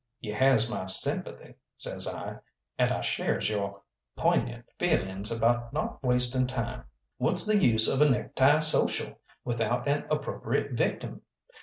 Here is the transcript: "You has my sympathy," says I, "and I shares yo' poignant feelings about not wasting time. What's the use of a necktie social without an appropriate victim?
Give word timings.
"You 0.19 0.33
has 0.33 0.67
my 0.67 0.87
sympathy," 0.87 1.53
says 1.77 2.07
I, 2.07 2.37
"and 2.79 2.91
I 2.91 3.01
shares 3.01 3.51
yo' 3.51 3.83
poignant 4.15 4.65
feelings 4.79 5.31
about 5.31 5.73
not 5.73 6.01
wasting 6.03 6.47
time. 6.47 6.85
What's 7.19 7.45
the 7.45 7.57
use 7.57 7.87
of 7.87 8.01
a 8.01 8.09
necktie 8.09 8.61
social 8.61 9.19
without 9.45 9.87
an 9.87 10.05
appropriate 10.09 10.71
victim? 10.71 11.21